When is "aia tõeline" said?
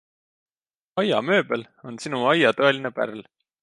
2.35-2.97